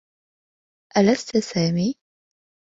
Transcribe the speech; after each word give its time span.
ألست 0.97 1.37
سامي؟ 1.37 1.95